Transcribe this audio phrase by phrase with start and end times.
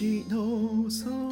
[0.00, 1.27] の空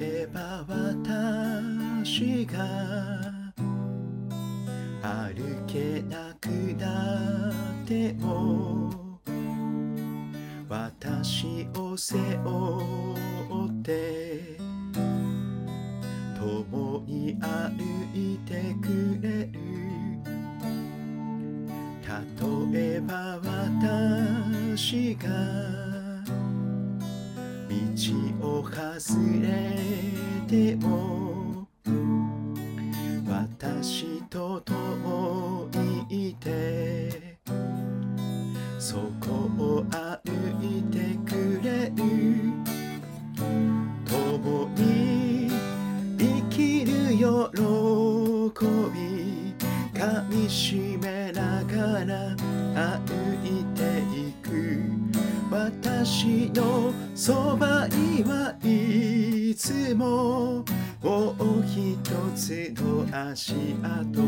[0.00, 2.64] えば私が
[5.02, 7.52] 歩けなくな
[7.84, 9.20] っても
[10.68, 12.82] 私を背負
[13.43, 13.43] う
[59.54, 60.64] いつも
[61.00, 61.96] もう一
[62.34, 63.54] つの足
[63.84, 64.20] 跡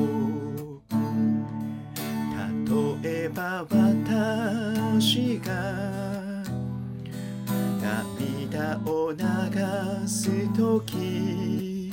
[3.03, 5.51] 例えば私が
[7.83, 9.19] 涙を流
[10.07, 11.91] す時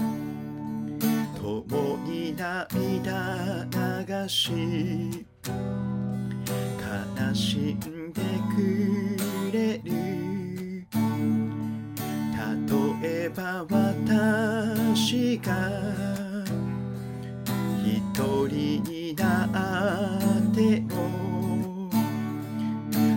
[1.41, 5.25] 共に涙流し
[7.17, 8.21] 悲しんで
[8.55, 10.22] くれる。
[13.29, 15.69] ば私が
[17.83, 21.89] 一人になっても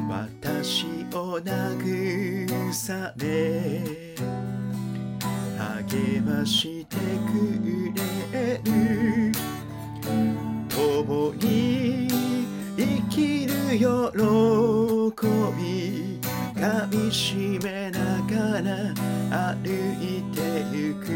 [0.08, 2.46] 私を慰
[3.16, 4.16] め
[5.58, 7.00] 励ましてく
[8.32, 9.32] れる。
[10.68, 12.08] 共に
[12.76, 13.86] 生きる喜
[15.56, 16.15] び。
[16.56, 19.68] 噛みしめながら歩
[20.02, 20.40] いて
[20.72, 21.06] ゆく。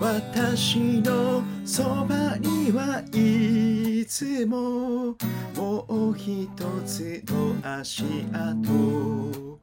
[0.00, 5.16] 私のそばにはいつも
[5.56, 6.48] もう一
[6.86, 9.58] つの足跡。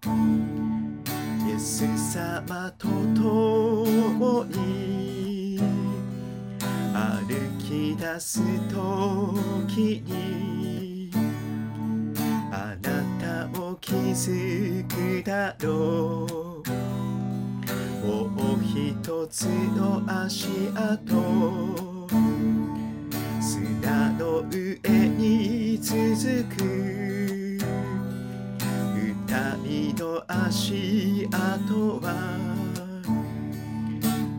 [1.47, 5.59] イエス様と共に
[6.93, 7.27] 歩
[7.59, 11.09] き出す時に
[12.51, 13.14] あなた
[13.85, 16.67] 気づくだろう。
[18.03, 21.13] もう一つの足跡。
[23.39, 26.03] 砂の上に続
[26.55, 27.59] く。
[28.89, 32.05] 二愛の足跡は。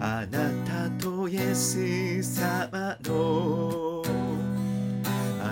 [0.01, 4.03] あなたとイエス様の。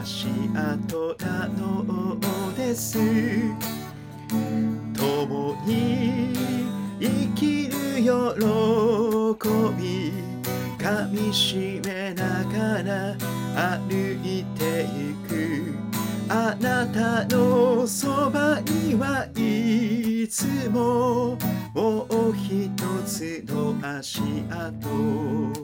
[0.03, 2.99] 足跡なのです。
[5.05, 6.33] 共に
[6.99, 8.09] 生きる喜
[9.77, 10.13] び
[10.79, 13.17] 噛みしめながら
[13.87, 15.75] 歩いてゆく。
[16.27, 21.37] あなたのそばにはいつも
[21.75, 22.71] もう一
[23.05, 25.55] つの足跡。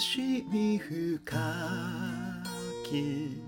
[0.00, 1.38] しみ深
[2.84, 3.42] き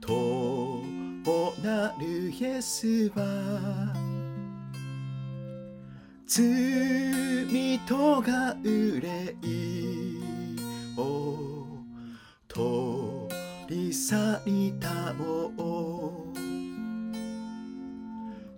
[0.00, 0.82] と
[1.62, 3.94] なるイエスは
[6.26, 10.20] 罪とが憂い
[10.96, 11.66] を
[12.48, 13.28] 取
[13.68, 15.52] り去りたも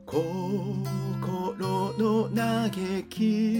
[0.06, 2.71] 心の嘆
[3.09, 3.60] き。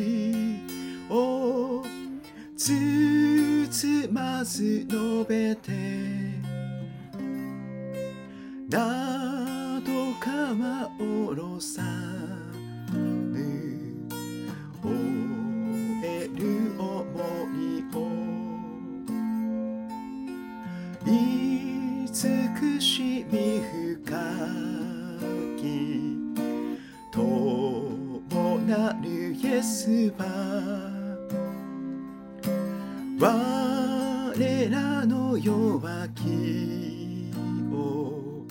[33.19, 34.35] 我
[34.71, 37.31] らの弱き
[37.71, 38.47] を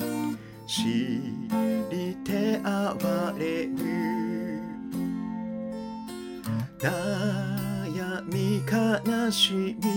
[0.68, 0.84] 知
[1.90, 2.96] りて哀
[3.40, 3.70] れる。
[6.78, 9.89] 悩み悲しみ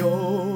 [0.00, 0.49] 有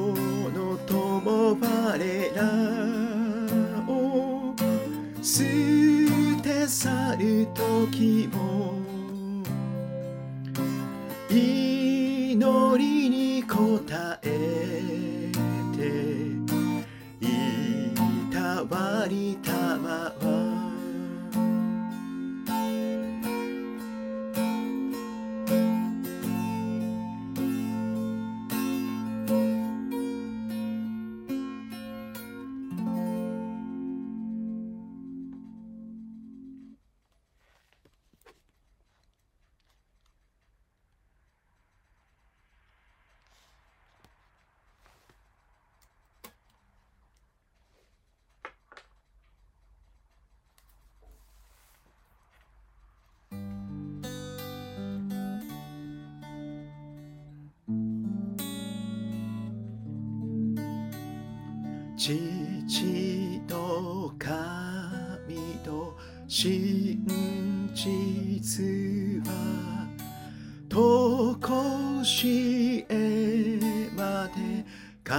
[72.05, 73.59] しえ
[73.97, 74.63] まで
[75.03, 75.17] 変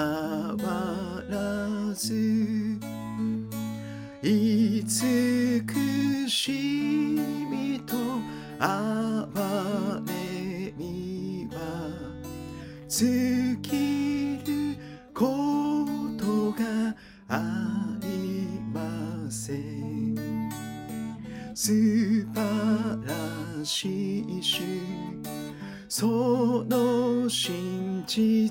[0.65, 2.56] わらず。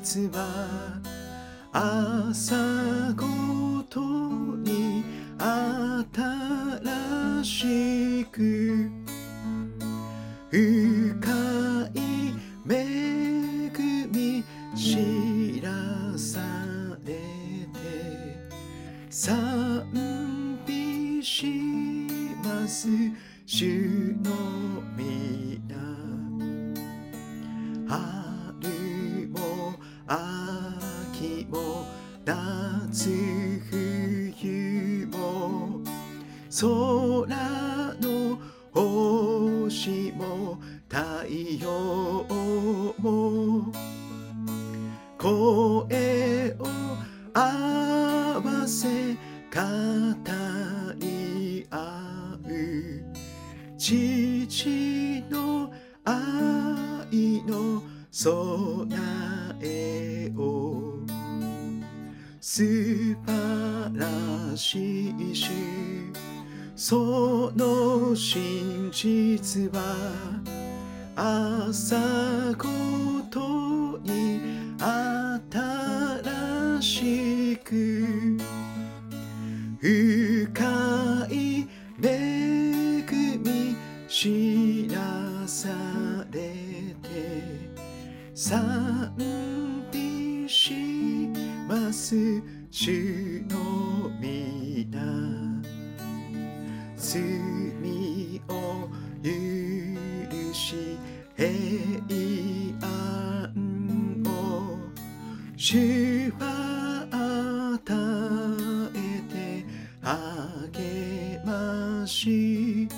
[0.05, 1.01] 実は
[1.73, 2.55] 朝
[3.17, 3.44] ご
[40.25, 41.27] も太
[41.59, 42.25] 陽
[42.97, 43.71] も
[45.17, 46.67] 声を
[47.33, 49.13] 合わせ
[49.53, 49.61] 語
[50.99, 52.49] り合う。
[53.77, 55.71] 父の
[56.03, 58.87] 愛の備
[59.61, 60.99] えを。
[62.39, 65.35] 素晴らしい。
[65.35, 65.49] し
[66.77, 69.79] その真実は
[71.15, 71.95] 朝
[72.57, 72.67] ご
[73.29, 74.41] とに
[74.77, 78.05] 新しく
[79.79, 81.65] 深い
[82.03, 83.03] 恵
[83.37, 83.77] み
[84.09, 85.69] 知らさ
[86.29, 86.51] れ
[87.01, 87.69] て
[88.33, 89.13] 賛
[89.93, 91.29] 美し
[91.69, 92.41] ます。
[92.69, 93.34] 主
[97.15, 98.89] 罪を
[99.23, 99.29] 許
[100.53, 100.97] し
[101.37, 101.49] 平
[102.81, 104.77] 安を
[105.55, 107.85] 主は与
[108.93, 108.99] え
[109.31, 109.65] て
[110.01, 112.89] 励まし。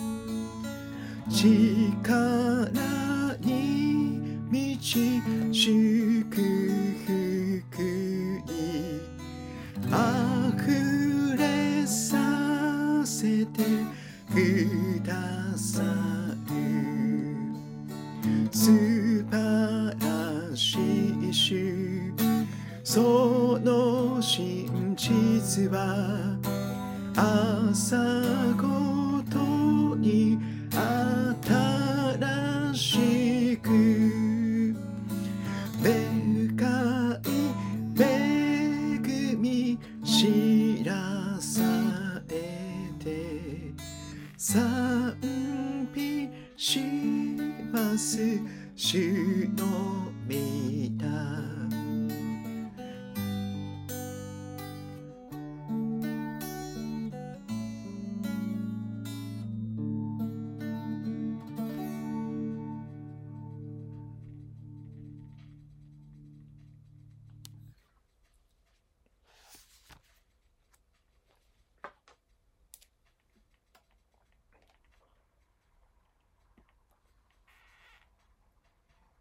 [1.30, 2.72] 力
[3.42, 4.20] に
[4.50, 5.22] 満ち
[5.52, 6.07] 祝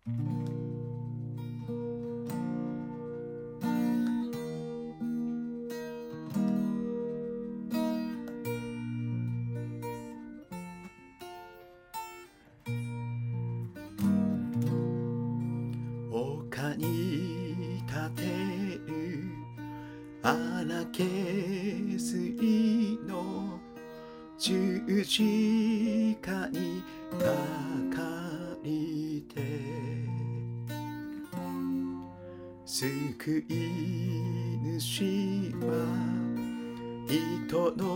[0.06, 0.12] 丘
[16.76, 18.22] に立て
[18.86, 19.24] る
[20.22, 21.98] 荒削
[23.08, 23.58] の
[24.38, 25.65] 十字
[33.26, 35.02] 救い主
[35.62, 35.66] は
[37.08, 37.95] 人の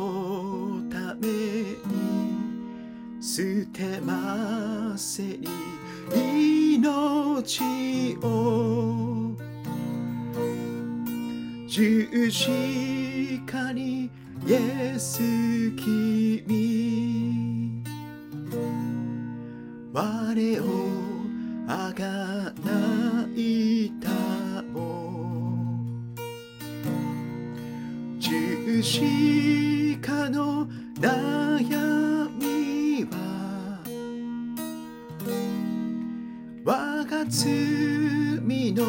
[37.31, 38.85] 罪の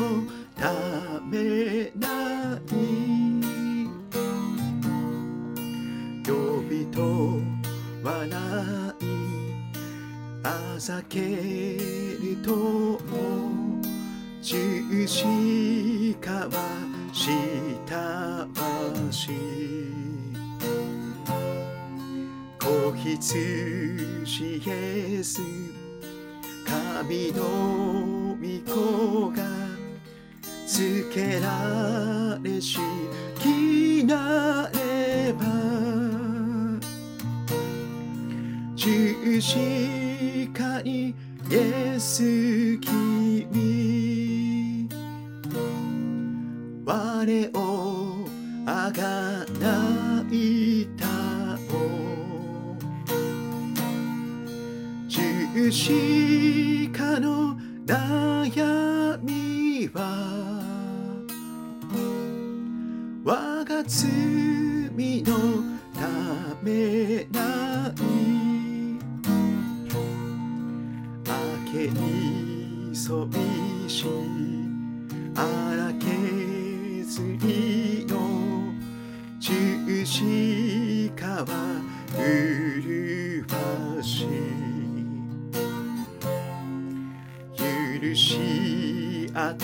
[0.55, 0.74] た
[1.29, 3.88] めなり
[6.27, 6.33] 予
[6.67, 7.39] 備と
[8.03, 9.01] はない。
[10.43, 13.00] あざけるとも
[14.41, 16.50] 十字架は
[17.13, 18.48] 下は
[19.12, 19.29] し。
[22.60, 23.38] 子羊
[24.57, 25.41] イエス
[26.65, 28.11] 神の
[28.72, 29.44] 御子が
[30.66, 32.80] つけられし
[33.38, 35.46] きなれば
[38.75, 41.10] 十字架に
[41.50, 43.22] イエス君。
[46.86, 48.25] 我を
[48.66, 51.06] あがないた
[51.70, 52.75] お
[55.08, 56.50] 十字
[59.93, 60.01] は
[63.24, 64.10] 我が罪
[65.24, 65.36] の
[65.93, 66.07] た
[66.62, 68.01] めない
[71.25, 71.33] 明
[71.71, 73.38] けにそび
[73.89, 74.05] し
[75.36, 78.15] 荒削りの
[79.39, 81.81] 十字架は
[82.17, 83.43] 麗
[84.01, 84.25] し
[88.01, 88.50] 許し
[89.50, 89.55] 与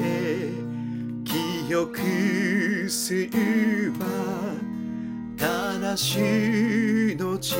[0.00, 0.52] え
[1.24, 4.54] 記憶するは
[5.38, 6.18] 正し
[7.10, 7.56] い命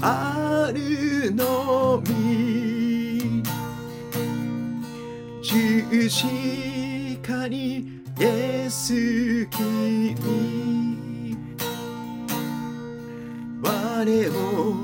[0.00, 3.42] あるのみ。
[5.42, 7.78] 十字架に
[8.18, 10.14] イエス君。
[13.62, 14.74] 我を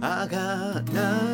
[0.00, 1.27] あがない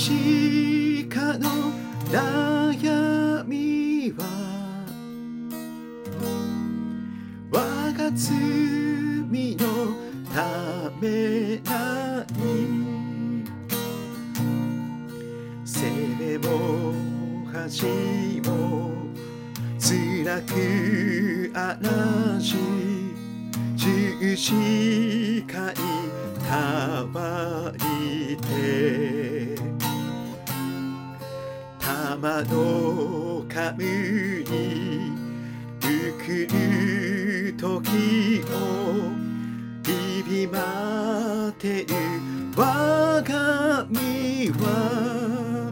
[0.00, 1.50] 十字架の
[2.10, 4.24] 悩みは
[7.50, 8.34] 我が罪
[9.56, 9.92] の
[10.32, 12.32] ためない
[15.66, 15.68] 攻
[16.18, 16.48] めも
[17.52, 18.92] 恥も
[19.78, 22.56] 辛くあらし
[23.76, 25.78] 十字架に
[26.48, 29.39] 変わりて。
[32.20, 35.10] 玉のカムに
[35.80, 38.52] 送る時を
[39.82, 41.94] 日々待ってる
[42.54, 45.70] 我が身は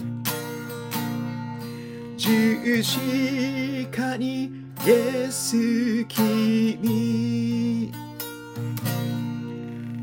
[2.17, 4.45] 十字架に
[4.87, 7.93] イエス君。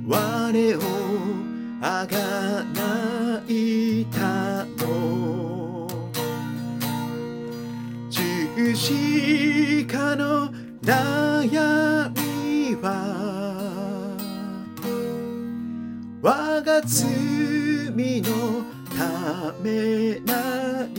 [0.08, 0.80] 我を
[1.82, 5.25] あがないたも
[8.76, 10.50] 十字架の
[10.82, 12.92] 悩みは
[16.22, 17.08] 我が罪
[18.22, 20.34] のためな
[20.88, 20.96] い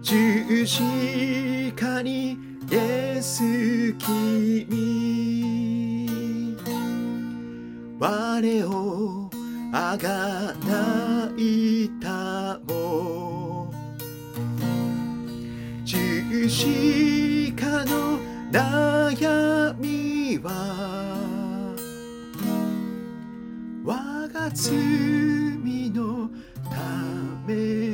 [0.00, 2.38] 十字架に
[2.70, 3.42] イエス
[3.94, 4.68] 君
[7.98, 9.28] 我を
[9.72, 13.35] あがないたも
[16.48, 16.64] 十
[17.48, 18.20] 字架の
[18.52, 20.50] 悩みは
[23.84, 24.72] 我が罪
[25.90, 26.30] の
[26.70, 26.76] た
[27.48, 27.85] め。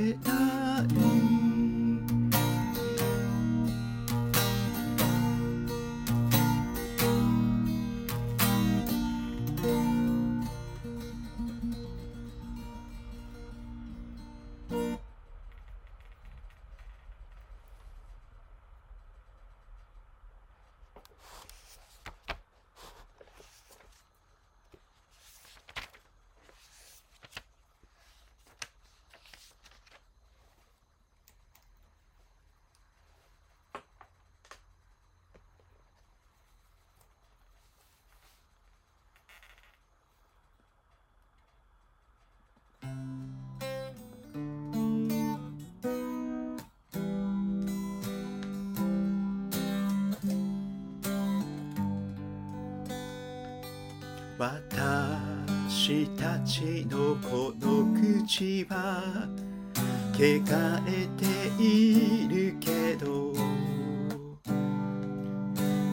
[56.52, 59.26] ちのこの口は
[60.12, 60.20] 汚
[60.84, 61.24] れて
[61.58, 63.32] いるけど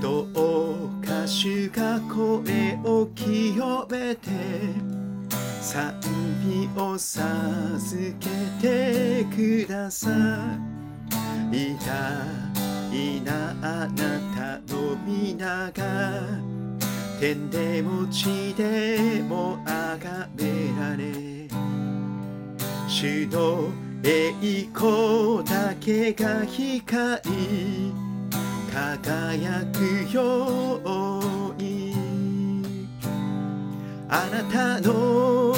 [0.02, 4.30] どうか主が声を清めて
[5.62, 5.98] 賛
[6.44, 8.28] 美を授け
[8.62, 10.10] てくださ
[11.50, 11.56] い。
[11.56, 13.96] 偉大なあな
[14.36, 16.59] たの皆が
[17.20, 21.50] 天でも地でもあがめられ
[22.88, 23.70] 主の
[24.02, 27.94] 栄光だけが光り
[28.74, 30.78] 輝くよ
[31.58, 31.90] うに。
[34.12, 35.54] あなたの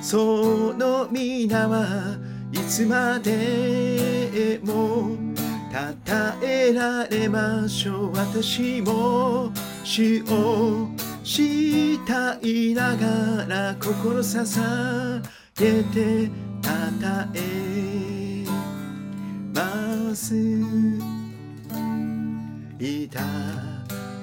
[0.00, 2.16] その皆は
[2.52, 5.35] いつまでも
[5.76, 5.92] 称
[6.42, 9.52] えられましょう私も
[9.84, 10.88] 死を
[11.22, 15.22] したいながら心捧
[15.54, 16.30] げて
[16.62, 16.70] 称
[17.34, 18.46] え
[19.54, 20.34] ます。
[22.78, 23.20] いた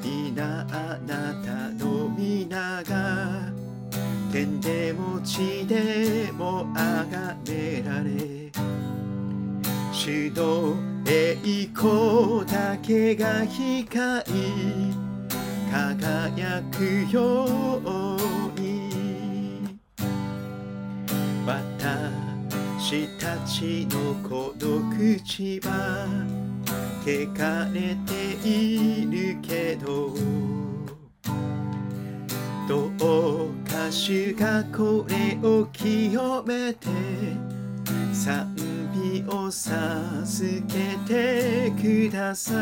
[0.04, 3.52] いなあなたの皆が
[4.32, 8.52] 天でも地でもあがめられ
[9.92, 11.38] 主の栄
[11.74, 14.96] 光だけが光り
[15.72, 17.46] 輝くよ
[17.86, 18.84] うに。
[21.46, 26.08] 私たちの孤独地は
[27.06, 30.14] 汚れているけど
[32.68, 36.88] どうか主がこれを清めて
[38.94, 42.54] 賛美を授けてくださ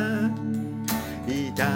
[1.28, 1.32] い。
[1.32, 1.68] 偉大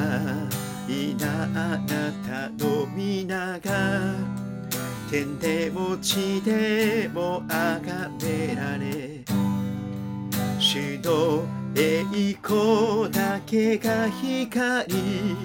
[1.15, 4.15] なあなたの皆が
[5.11, 9.23] 天でも地でもあがめられ
[10.59, 11.43] 主の
[11.75, 15.35] 栄光だけが光り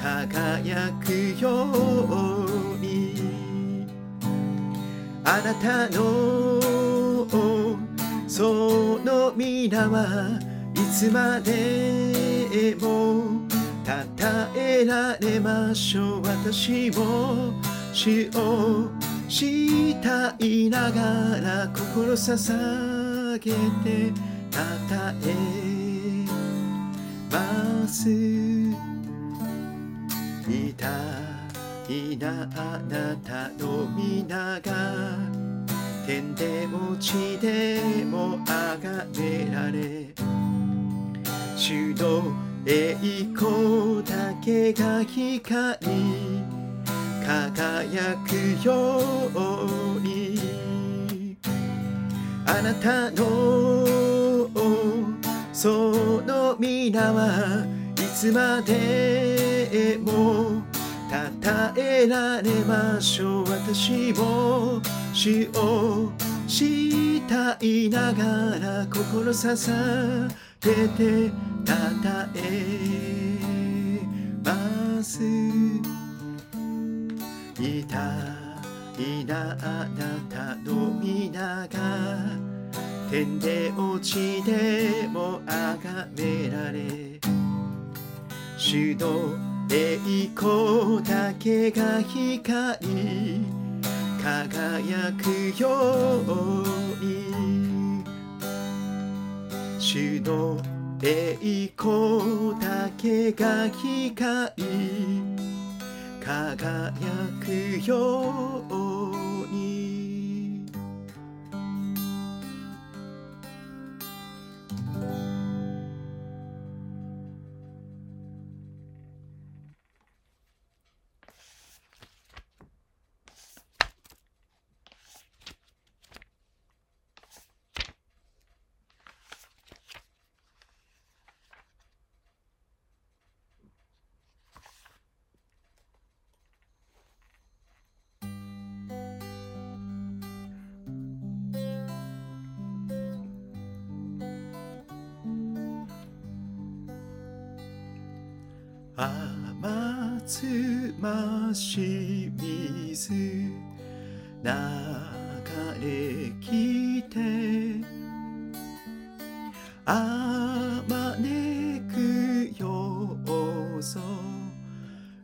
[0.00, 3.32] 輝くように。
[5.24, 6.81] あなたの
[8.32, 10.40] その皆は
[10.74, 13.42] いつまでも
[13.84, 13.92] 称
[14.58, 17.52] えられましょう私も
[17.92, 18.88] 死を
[19.28, 23.54] したいながら心捧げて
[24.50, 24.58] 称
[25.26, 26.24] え
[27.30, 28.74] ますい
[30.72, 30.88] た
[31.86, 35.41] いなあなたの皆が
[36.06, 40.12] 天でも地でもあがめられ。
[41.56, 42.32] 主の
[42.66, 46.42] 栄光だけが光り
[47.24, 49.00] 輝くよ
[49.34, 51.36] うに。
[52.44, 53.86] あなたの
[55.52, 57.64] その皆は
[57.96, 60.62] いつまでも
[61.08, 63.50] 称えられましょう。
[63.50, 66.10] 私も死を
[66.48, 70.28] したいながら心捧
[70.60, 71.30] げて
[71.66, 71.74] 称
[72.36, 74.00] え
[74.42, 75.22] ます。
[77.60, 77.98] いた
[78.98, 82.42] いなあなたの皆が
[83.10, 87.20] 天でも地でもあがめられ
[88.56, 89.36] 主の
[89.70, 89.98] 栄
[90.34, 93.61] 光だけが光
[94.22, 98.04] 輝くように。
[99.80, 100.60] 主の
[101.02, 101.36] 栄
[101.76, 104.52] 光だけが光。
[106.20, 106.92] 輝
[107.44, 107.46] く
[107.84, 109.01] ように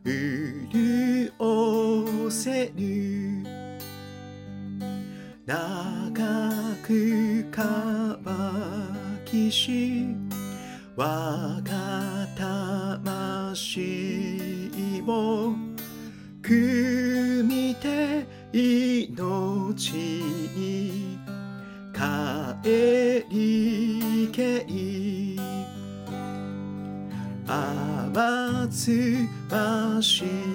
[0.03, 1.31] 潤
[2.31, 3.43] せる
[5.45, 8.17] 長く乾
[9.25, 10.07] きし
[10.95, 13.81] 我が魂
[15.05, 15.55] も
[16.41, 19.99] 組みて命
[20.55, 21.19] に
[21.93, 21.99] 帰
[23.29, 25.39] りけい。
[27.51, 30.48] 雨つまし水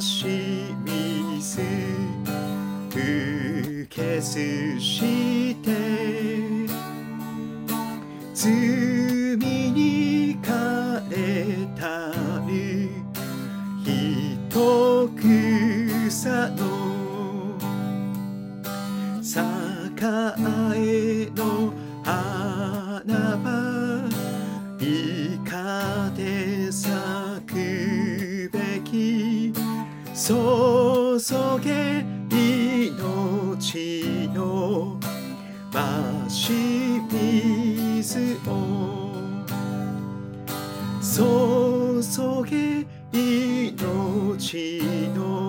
[0.00, 1.62] し水
[2.90, 5.66] 受けすして
[8.34, 8.48] 罪
[9.36, 12.12] に枯れた
[12.46, 12.90] る
[13.84, 15.08] 人
[16.08, 16.58] 草の
[19.22, 19.30] 栄
[20.76, 21.77] えの
[30.28, 31.16] 注
[31.64, 35.00] げ命の
[35.72, 39.08] まし水を
[41.00, 43.72] 注げ命
[45.16, 45.47] の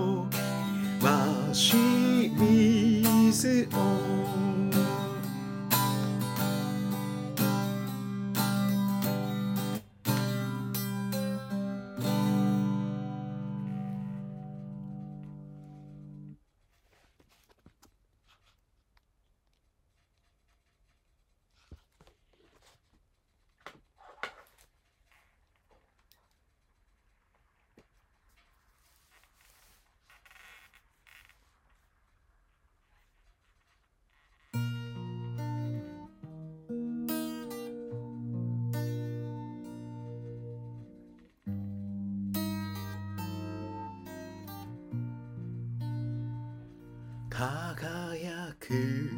[48.69, 49.09] く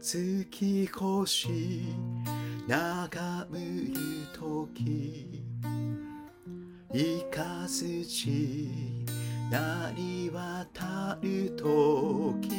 [0.00, 1.48] 月星
[2.66, 3.94] 眺むる
[4.32, 5.44] 時
[6.92, 8.74] イカスチ
[9.52, 12.50] なり渡る時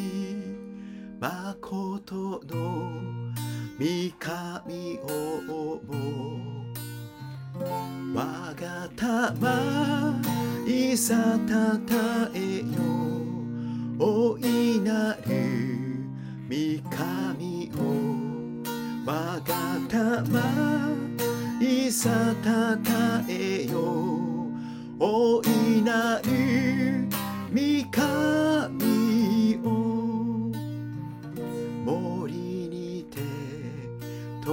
[1.19, 2.89] まことの
[3.78, 5.89] 三上を思う
[8.15, 10.19] 我が玉
[10.69, 11.38] いさ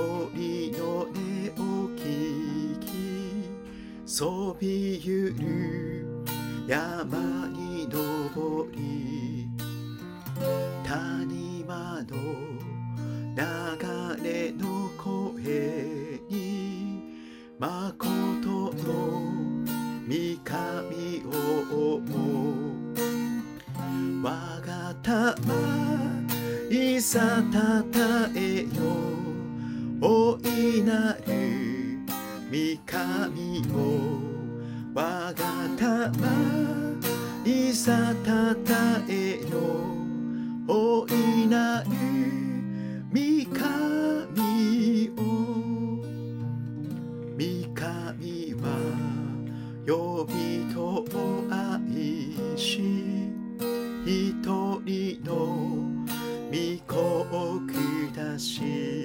[0.07, 1.11] 鳥の音を
[1.97, 2.87] 聞き
[4.07, 6.25] そびゆる
[6.69, 9.49] 山に登り
[10.85, 12.15] 谷間の
[13.35, 13.43] 流
[14.23, 17.03] れの声に
[17.59, 18.07] まこ
[18.41, 18.87] との
[20.07, 20.55] 三上
[21.27, 22.07] を思
[22.53, 22.77] う。
[24.23, 24.27] 我
[24.65, 25.35] が玉
[26.71, 29.16] いさたたえよ。
[30.09, 31.99] 大いなる
[32.49, 32.95] 三上
[33.75, 34.21] を
[34.95, 35.43] 我が
[35.77, 36.13] 玉
[37.45, 39.59] いさたたえよ
[40.69, 41.89] 大いなる
[43.11, 43.59] 三上
[45.17, 45.21] を
[47.37, 48.65] 三上は
[49.89, 51.05] 呼びと
[51.51, 52.81] 愛し
[54.05, 54.45] 一
[54.85, 55.35] 人の
[56.53, 56.55] 御
[56.87, 57.61] 子を
[58.15, 58.96] 下し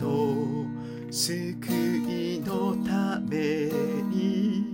[0.00, 0.34] と
[1.10, 1.66] 救
[2.08, 3.70] いのため
[4.10, 4.64] に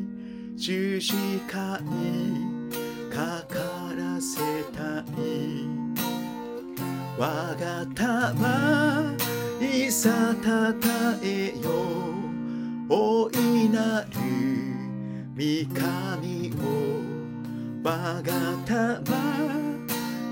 [0.56, 1.14] 十字
[1.48, 2.70] 架に
[3.11, 3.59] かか
[3.96, 4.38] らせ
[4.76, 5.80] たい。
[7.20, 9.14] 我が玉
[9.61, 10.88] いさたた
[11.22, 11.68] えよ
[12.88, 14.09] 大いなる
[15.37, 17.02] 三上を
[17.83, 18.33] 我が
[18.64, 19.04] 玉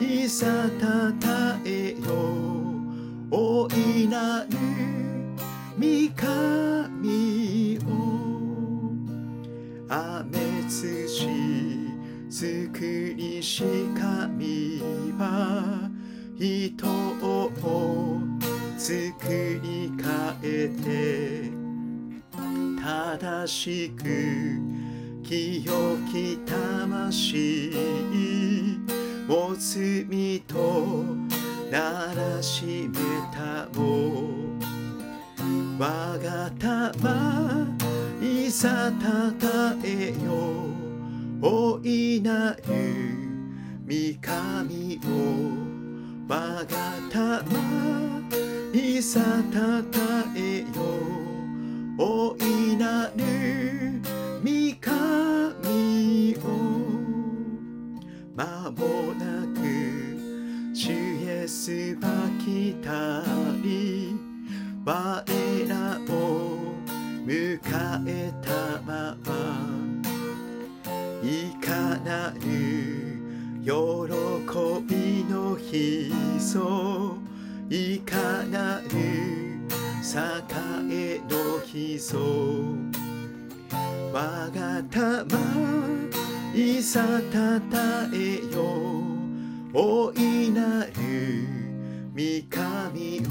[0.00, 0.46] いさ
[0.80, 2.67] たたえよ。
[3.30, 4.48] 大いなる
[5.76, 7.88] 三上を
[9.88, 10.38] 雨
[10.68, 11.08] 土
[12.30, 13.62] 作りし
[13.94, 14.80] 神
[15.18, 15.90] は
[16.38, 17.50] 人を
[18.78, 21.50] 作り変えて
[22.80, 24.04] 正しく
[25.22, 25.70] 清
[26.10, 27.72] き魂
[29.28, 31.27] も罪と
[31.70, 32.98] 鳴らしめ
[33.30, 34.48] たを
[35.78, 37.66] 我がたま
[38.22, 40.66] いさたたえよ。
[41.40, 43.28] おいなゆ
[43.86, 45.08] 三上を
[46.26, 46.66] 我が
[47.12, 47.52] たま
[48.72, 49.20] いさ
[49.52, 49.98] たた
[50.34, 50.64] えよ。
[51.98, 54.00] おいなる
[54.42, 54.90] 三上
[56.42, 56.46] を
[58.34, 59.47] まもなく
[61.48, 63.24] スは来た
[63.62, 64.14] り
[64.84, 65.24] 我
[65.66, 66.74] らを
[67.24, 67.58] 迎
[68.06, 69.32] えたまま
[71.22, 73.16] いかなる
[73.64, 73.70] 喜
[74.86, 77.16] びの日ぞ
[77.70, 78.98] いかなる
[80.90, 82.18] 栄の日ぞ
[84.12, 85.38] 我が玉
[86.54, 89.07] いさたたえよ大
[90.16, 90.92] いなる
[92.12, 93.30] 三上を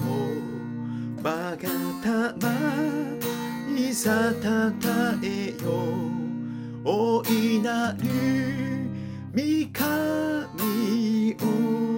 [1.21, 1.57] 我が
[2.01, 2.53] 玉
[3.77, 5.65] いさたたえよ
[6.85, 8.07] 大いなる
[9.33, 11.96] 三上を。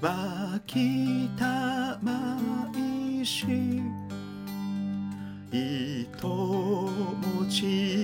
[0.00, 2.38] 湧きたま
[3.20, 3.82] いし
[5.50, 7.97] 糸持ち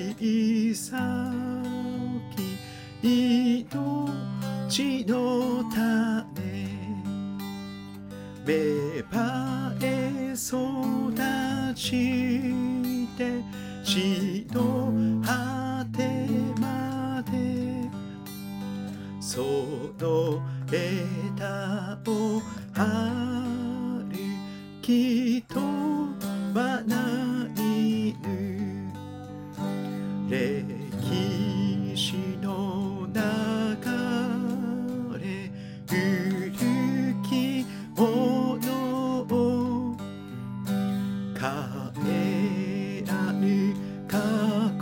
[42.07, 43.75] えらぬ
[44.09, 44.19] 過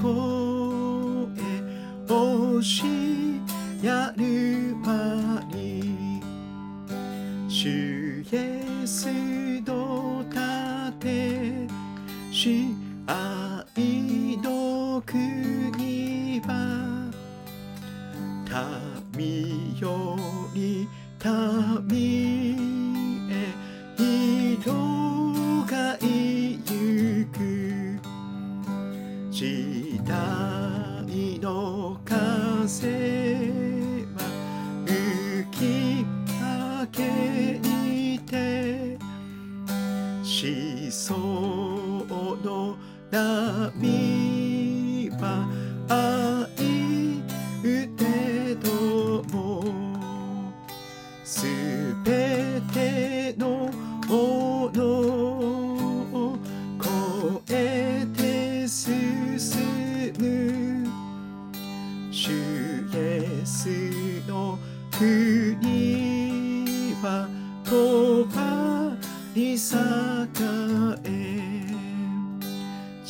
[0.01, 1.42] 去へ
[2.09, 2.85] 押し
[3.83, 4.31] やる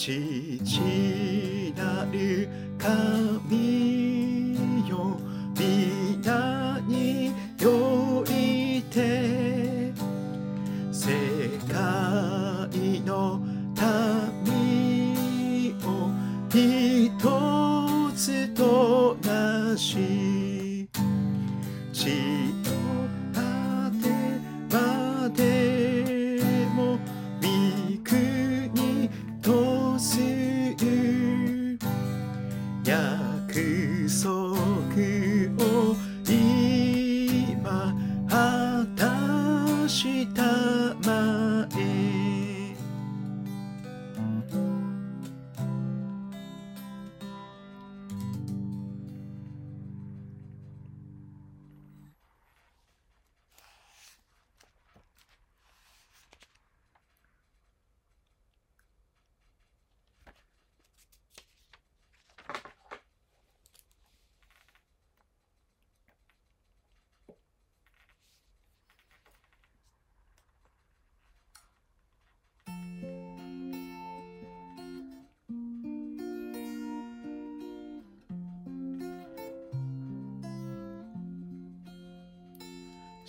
[0.05, 0.81] 父
[1.77, 5.17] なる神よ。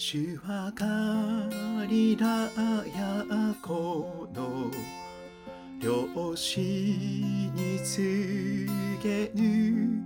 [0.06, 4.70] 主はガリラヤ湖の
[5.80, 8.68] 漁師に告
[9.02, 10.04] げぬ。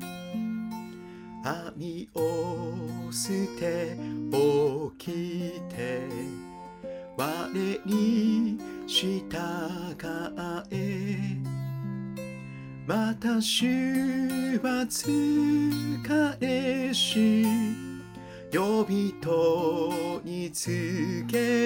[1.43, 3.29] 網を捨
[3.59, 3.97] て
[4.99, 6.07] 起きて。
[7.17, 7.49] 我
[7.83, 9.23] に従
[10.69, 11.17] え。
[12.85, 13.65] また主
[14.59, 17.66] は疲れし
[18.87, 21.56] 人につけ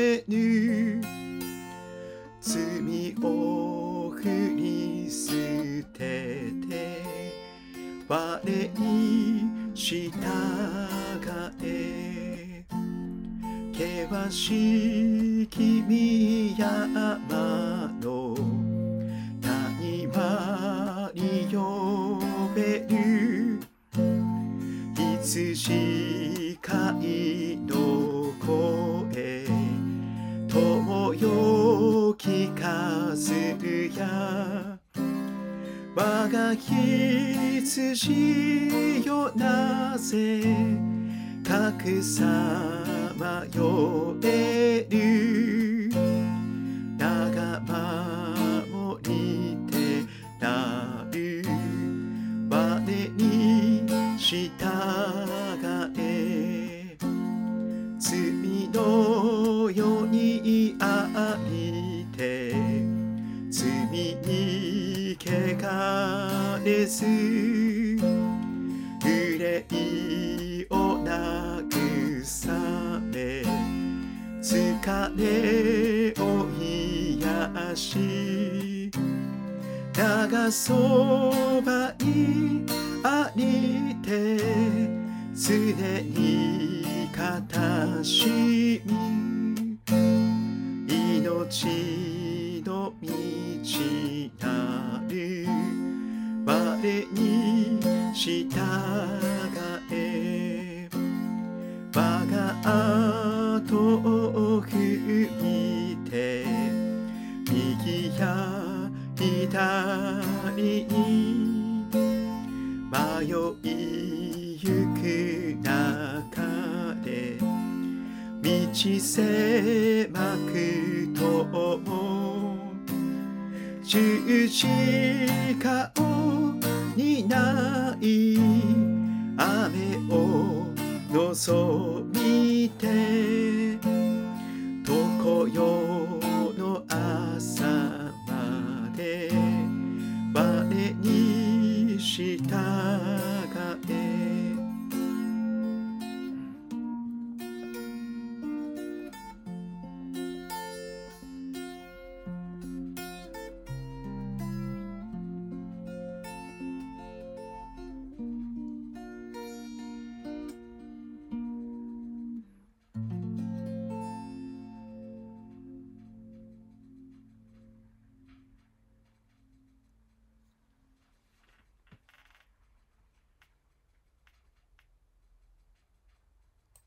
[32.22, 33.34] 聞かず
[33.97, 34.78] や。
[35.95, 37.97] 我が羊
[39.03, 40.43] よなぜ
[41.43, 42.24] 格さ
[43.17, 45.61] まよえる？
[74.82, 78.91] 疲れを癒し
[79.93, 82.65] 長そばに
[83.03, 84.39] ありて
[85.36, 85.53] 常
[86.01, 89.77] に片しみ
[90.88, 93.07] 命の道
[94.39, 95.45] なる
[96.43, 97.79] 我に
[98.15, 98.47] 従
[99.91, 100.89] え。
[101.93, 103.51] 我が後